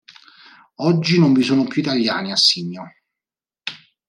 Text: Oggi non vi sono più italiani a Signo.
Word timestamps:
Oggi 0.77 1.19
non 1.19 1.31
vi 1.31 1.43
sono 1.43 1.65
più 1.65 1.79
italiani 1.83 2.31
a 2.31 2.35
Signo. 2.35 2.91